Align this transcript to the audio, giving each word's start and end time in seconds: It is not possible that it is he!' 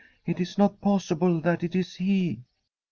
It 0.25 0.39
is 0.39 0.57
not 0.57 0.81
possible 0.81 1.39
that 1.41 1.63
it 1.63 1.75
is 1.75 1.97
he!' 1.97 2.41